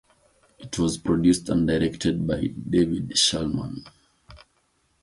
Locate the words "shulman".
3.11-3.85